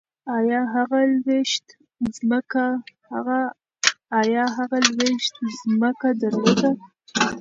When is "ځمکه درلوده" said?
5.79-6.69